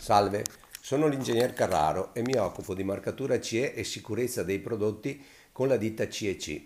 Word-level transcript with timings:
Salve, 0.00 0.44
sono 0.80 1.08
l'ingegner 1.08 1.52
Carraro 1.52 2.14
e 2.14 2.22
mi 2.22 2.34
occupo 2.34 2.72
di 2.72 2.82
marcatura 2.82 3.38
CE 3.38 3.74
e 3.74 3.84
sicurezza 3.84 4.42
dei 4.42 4.58
prodotti 4.58 5.22
con 5.52 5.68
la 5.68 5.76
ditta 5.76 6.08
CEC. 6.08 6.62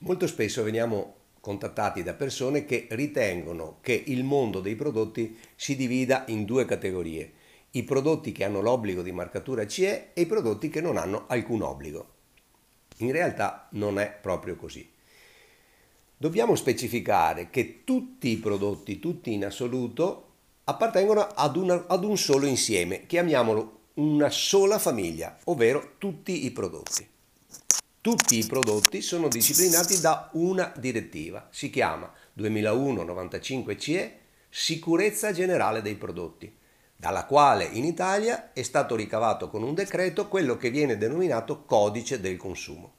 Molto 0.00 0.26
spesso 0.26 0.62
veniamo 0.62 1.14
contattati 1.40 2.02
da 2.02 2.12
persone 2.12 2.66
che 2.66 2.88
ritengono 2.90 3.78
che 3.80 3.94
il 4.08 4.22
mondo 4.22 4.60
dei 4.60 4.76
prodotti 4.76 5.34
si 5.56 5.74
divida 5.76 6.24
in 6.26 6.44
due 6.44 6.66
categorie, 6.66 7.32
i 7.70 7.84
prodotti 7.84 8.32
che 8.32 8.44
hanno 8.44 8.60
l'obbligo 8.60 9.00
di 9.00 9.12
marcatura 9.12 9.66
CE 9.66 10.12
e 10.12 10.20
i 10.20 10.26
prodotti 10.26 10.68
che 10.68 10.82
non 10.82 10.98
hanno 10.98 11.24
alcun 11.26 11.62
obbligo. 11.62 12.08
In 12.98 13.12
realtà 13.12 13.66
non 13.70 13.98
è 13.98 14.14
proprio 14.20 14.56
così. 14.56 14.86
Dobbiamo 16.18 16.54
specificare 16.54 17.48
che 17.48 17.82
tutti 17.82 18.28
i 18.28 18.36
prodotti, 18.36 18.98
tutti 18.98 19.32
in 19.32 19.46
assoluto, 19.46 20.29
appartengono 20.70 21.20
ad, 21.22 21.56
una, 21.56 21.84
ad 21.86 22.04
un 22.04 22.16
solo 22.16 22.46
insieme, 22.46 23.06
chiamiamolo 23.06 23.78
una 23.94 24.30
sola 24.30 24.78
famiglia, 24.78 25.36
ovvero 25.44 25.94
tutti 25.98 26.44
i 26.44 26.50
prodotti. 26.52 27.08
Tutti 28.00 28.38
i 28.38 28.46
prodotti 28.46 29.02
sono 29.02 29.28
disciplinati 29.28 30.00
da 30.00 30.30
una 30.32 30.72
direttiva, 30.76 31.48
si 31.50 31.68
chiama 31.70 32.10
2001-95-CE 32.38 34.18
Sicurezza 34.52 35.30
generale 35.32 35.80
dei 35.80 35.94
prodotti, 35.94 36.52
dalla 36.96 37.24
quale 37.24 37.64
in 37.64 37.84
Italia 37.84 38.52
è 38.52 38.62
stato 38.62 38.96
ricavato 38.96 39.48
con 39.48 39.62
un 39.62 39.74
decreto 39.74 40.26
quello 40.26 40.56
che 40.56 40.70
viene 40.70 40.98
denominato 40.98 41.64
codice 41.64 42.20
del 42.20 42.36
consumo. 42.36 42.94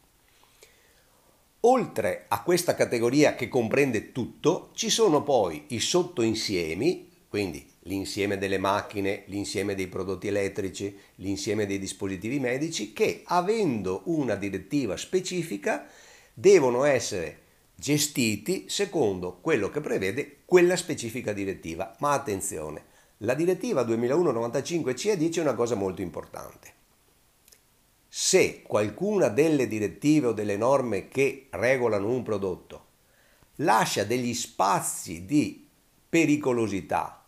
Oltre 1.61 2.25
a 2.29 2.41
questa 2.41 2.73
categoria 2.73 3.35
che 3.35 3.49
comprende 3.49 4.13
tutto, 4.13 4.69
ci 4.73 4.89
sono 4.89 5.23
poi 5.23 5.65
i 5.69 5.79
sottoinsiemi 5.79 7.09
quindi 7.31 7.65
l'insieme 7.85 8.37
delle 8.37 8.57
macchine, 8.57 9.23
l'insieme 9.27 9.75
dei 9.75 9.87
prodotti 9.87 10.27
elettrici, 10.27 10.95
l'insieme 11.15 11.65
dei 11.65 11.79
dispositivi 11.79 12.39
medici 12.39 12.93
che 12.93 13.23
avendo 13.25 14.01
una 14.05 14.35
direttiva 14.35 14.97
specifica 14.97 15.87
devono 16.33 16.83
essere 16.83 17.39
gestiti 17.75 18.65
secondo 18.67 19.39
quello 19.41 19.69
che 19.69 19.81
prevede 19.81 20.41
quella 20.45 20.75
specifica 20.75 21.33
direttiva. 21.33 21.95
Ma 21.99 22.11
attenzione, 22.13 22.85
la 23.17 23.33
direttiva 23.33 23.83
2001-95-CE 23.83 25.17
dice 25.17 25.41
una 25.41 25.55
cosa 25.55 25.75
molto 25.75 26.01
importante. 26.01 26.73
Se 28.07 28.61
qualcuna 28.61 29.29
delle 29.29 29.67
direttive 29.67 30.27
o 30.27 30.33
delle 30.33 30.57
norme 30.57 31.07
che 31.07 31.47
regolano 31.51 32.09
un 32.09 32.23
prodotto 32.23 32.85
lascia 33.55 34.03
degli 34.03 34.33
spazi 34.33 35.25
di 35.25 35.67
pericolosità 36.09 37.20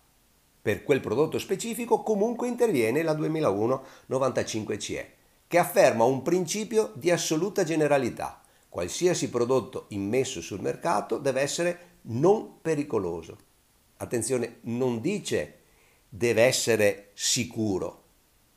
per 0.64 0.84
quel 0.84 1.02
prodotto 1.02 1.38
specifico 1.40 2.02
comunque 2.04 2.48
interviene 2.48 3.04
la 3.04 3.14
2001-95-CE, 3.14 5.12
che 5.46 5.58
afferma 5.58 6.06
un 6.06 6.22
principio 6.22 6.94
di 6.96 7.12
assoluta 7.12 7.66
generalità. 7.66 8.42
Qualsiasi 8.70 9.30
prodotto 9.30 9.88
immesso 9.90 10.40
sul 10.42 10.62
mercato 10.62 11.18
deve 11.18 11.42
essere 11.42 11.98
non 12.04 12.62
pericoloso. 12.62 13.38
Attenzione, 13.98 14.60
non 14.62 15.02
dice 15.02 15.60
deve 16.08 16.44
essere 16.44 17.10
sicuro, 17.14 18.04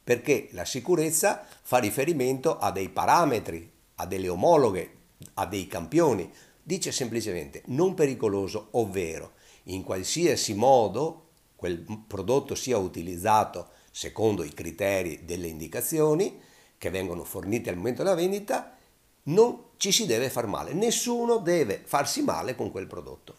perché 0.05 0.49
la 0.53 0.65
sicurezza 0.65 1.45
fa 1.61 1.79
riferimento 1.79 2.57
a 2.57 2.71
dei 2.71 2.89
parametri, 2.89 3.69
a 3.97 4.07
delle 4.07 4.29
omologhe, 4.29 4.91
a 5.35 5.45
dei 5.47 5.67
campioni. 5.67 6.31
Dice 6.63 6.93
semplicemente 6.93 7.63
non 7.67 7.95
pericoloso, 7.95 8.69
ovvero 8.73 9.33
in 9.65 9.83
qualsiasi 9.83 10.55
modo 10.55 11.26
quel 11.57 11.85
prodotto 12.07 12.55
sia 12.55 12.77
utilizzato 12.77 13.71
secondo 13.91 14.45
i 14.45 14.53
criteri 14.53 15.25
delle 15.25 15.49
indicazioni 15.49 16.39
che 16.79 16.91
vengono 16.91 17.25
fornite 17.25 17.71
al 17.71 17.77
momento 17.77 18.03
della 18.03 18.15
vendita, 18.15 18.77
non 19.25 19.65
ci 19.77 19.91
si 19.91 20.07
deve 20.07 20.31
far 20.31 20.47
male, 20.47 20.73
nessuno 20.73 21.39
deve 21.39 21.83
farsi 21.85 22.23
male 22.23 22.55
con 22.55 22.71
quel 22.71 22.87
prodotto. 22.87 23.35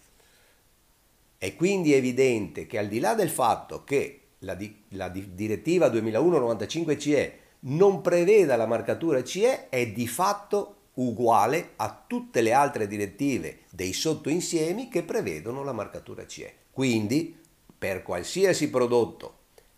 È 1.37 1.55
quindi 1.55 1.93
evidente 1.93 2.65
che 2.65 2.79
al 2.79 2.87
di 2.87 2.99
là 2.99 3.13
del 3.13 3.29
fatto 3.29 3.83
che 3.83 4.21
la, 4.39 4.55
di, 4.55 4.83
la 4.89 5.09
di, 5.09 5.35
direttiva 5.35 5.87
2001-95-CE 5.87 7.39
non 7.59 8.01
preveda 8.01 8.55
la 8.55 8.65
marcatura 8.65 9.23
CE, 9.23 9.69
è 9.69 9.87
di 9.87 10.07
fatto 10.07 10.75
uguale 10.95 11.73
a 11.75 12.03
tutte 12.07 12.41
le 12.41 12.53
altre 12.53 12.87
direttive 12.87 13.59
dei 13.69 13.93
sottoinsiemi 13.93 14.89
che 14.89 15.03
prevedono 15.03 15.63
la 15.63 15.73
marcatura 15.73 16.25
CE. 16.25 16.53
Quindi 16.71 17.35
per 17.77 18.03
qualsiasi 18.03 18.69
prodotto, 18.69 19.35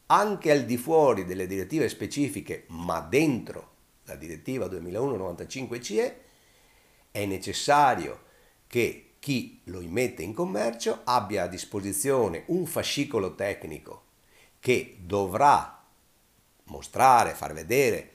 anche 0.08 0.52
al 0.52 0.66
di 0.66 0.78
fuori 0.78 1.26
delle 1.26 1.48
direttive 1.48 1.90
specifiche, 1.90 2.66
ma 2.70 3.00
dentro 3.02 3.68
la 4.06 4.16
direttiva 4.16 4.66
2001-95-CE, 4.68 6.16
è 7.12 7.26
necessario 7.26 8.28
che 8.68 9.16
chi 9.20 9.62
lo 9.66 9.82
immette 9.82 10.24
in 10.24 10.34
commercio 10.34 11.02
abbia 11.04 11.44
a 11.44 11.48
disposizione 11.48 12.44
un 12.48 12.66
fascicolo 12.66 13.36
tecnico 13.36 14.04
che 14.60 14.98
dovrà 15.00 15.84
mostrare, 16.66 17.34
far 17.34 17.54
vedere 17.54 18.14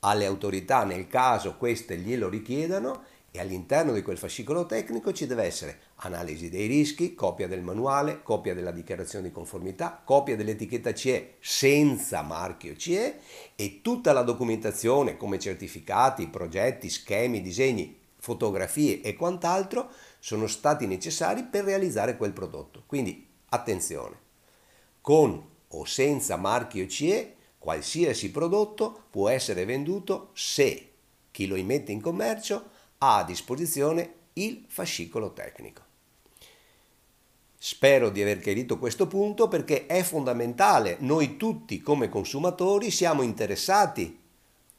alle 0.00 0.26
autorità 0.26 0.84
nel 0.84 1.06
caso 1.06 1.56
queste 1.56 1.96
glielo 1.96 2.28
richiedano 2.28 3.04
e 3.34 3.40
all'interno 3.40 3.94
di 3.94 4.02
quel 4.02 4.18
fascicolo 4.18 4.66
tecnico 4.66 5.10
ci 5.14 5.26
deve 5.26 5.44
essere 5.44 5.78
analisi 5.96 6.50
dei 6.50 6.66
rischi, 6.66 7.14
copia 7.14 7.48
del 7.48 7.62
manuale, 7.62 8.22
copia 8.22 8.52
della 8.52 8.70
dichiarazione 8.70 9.28
di 9.28 9.34
conformità, 9.34 10.02
copia 10.04 10.36
dell'etichetta 10.36 10.92
CE 10.92 11.36
senza 11.40 12.20
marchio 12.20 12.76
CE 12.76 13.20
e 13.56 13.80
tutta 13.80 14.12
la 14.12 14.20
documentazione 14.20 15.16
come 15.16 15.38
certificati, 15.38 16.28
progetti, 16.28 16.90
schemi, 16.90 17.40
disegni, 17.40 17.98
fotografie 18.18 19.00
e 19.00 19.16
quant'altro 19.16 19.90
sono 20.18 20.46
stati 20.46 20.86
necessari 20.86 21.42
per 21.44 21.64
realizzare 21.64 22.18
quel 22.18 22.34
prodotto. 22.34 22.82
Quindi 22.86 23.26
attenzione, 23.48 24.16
con 25.00 25.42
o 25.68 25.84
senza 25.86 26.36
marchio 26.36 26.86
CE 26.86 27.36
qualsiasi 27.58 28.30
prodotto 28.30 29.04
può 29.08 29.30
essere 29.30 29.64
venduto 29.64 30.32
se 30.34 30.90
chi 31.30 31.46
lo 31.46 31.56
immette 31.56 31.92
in 31.92 32.02
commercio 32.02 32.68
ha 33.04 33.18
a 33.18 33.24
disposizione 33.24 34.14
il 34.34 34.64
fascicolo 34.68 35.32
tecnico. 35.32 35.82
Spero 37.58 38.10
di 38.10 38.22
aver 38.22 38.38
chiarito 38.38 38.78
questo 38.78 39.06
punto 39.06 39.48
perché 39.48 39.86
è 39.86 40.02
fondamentale, 40.02 40.96
noi 41.00 41.36
tutti 41.36 41.80
come 41.80 42.08
consumatori 42.08 42.90
siamo 42.90 43.22
interessati 43.22 44.18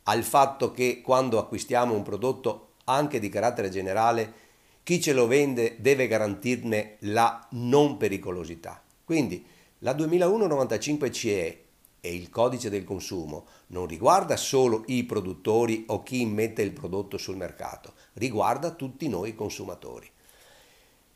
al 0.04 0.24
fatto 0.24 0.72
che 0.72 1.02
quando 1.02 1.38
acquistiamo 1.38 1.94
un 1.94 2.04
prodotto 2.04 2.72
anche 2.86 3.20
di 3.20 3.30
carattere 3.30 3.70
generale, 3.70 4.42
chi 4.84 5.02
ce 5.02 5.14
lo 5.14 5.28
vende 5.28 5.78
deve 5.80 6.08
garantirne 6.08 6.98
la 7.00 7.46
non 7.52 7.98
pericolosità. 7.98 8.82
Quindi 9.04 9.46
la 9.80 9.94
2001-95 9.94 11.12
CE 11.12 11.63
e 12.06 12.14
il 12.14 12.30
codice 12.30 12.70
del 12.70 12.84
consumo 12.84 13.46
non 13.68 13.88
riguarda 13.88 14.36
solo 14.36 14.84
i 14.88 15.06
produttori 15.06 15.86
o 15.88 16.04
chi 16.04 16.20
immette 16.20 16.62
il 16.62 16.74
prodotto 16.74 17.18
sul 17.18 17.38
mercato, 17.38 17.94
riguarda 18.16 18.72
tutti 18.72 19.08
noi 19.08 19.36
consumatori. 19.36 20.12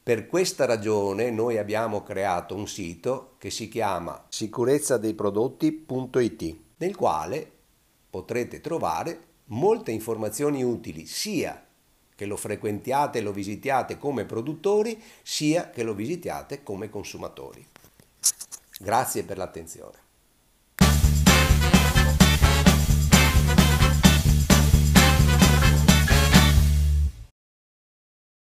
Per 0.02 0.28
questa 0.28 0.64
ragione 0.64 1.30
noi 1.30 1.58
abbiamo 1.58 2.04
creato 2.04 2.56
un 2.56 2.70
sito 2.70 3.34
che 3.38 3.50
si 3.50 3.68
chiama 3.68 4.28
sicurezzaDeiProdotti.it 4.30 6.58
nel 6.78 6.96
quale 6.96 7.52
potrete 8.10 8.62
trovare 8.62 9.26
molte 9.48 9.92
informazioni 9.92 10.64
utili 10.64 11.06
sia 11.06 11.66
che 12.16 12.26
lo 12.26 12.38
frequentiate 12.38 13.20
e 13.20 13.22
lo 13.22 13.34
visitiate 13.34 13.98
come 13.98 14.24
produttori 14.24 15.04
sia 15.22 15.70
che 15.70 15.84
lo 15.84 15.94
visitiate 15.94 16.64
come 16.64 16.90
consumatori. 16.90 17.68
Grazie 18.80 19.26
per 19.26 19.36
l'attenzione. 19.36 20.06